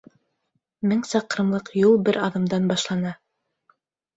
Мең 0.91 1.03
саҡрымлыҡ 1.09 1.69
юл 1.81 1.99
бер 2.09 2.19
аҙымдан 2.29 2.67
башлана. 2.73 3.13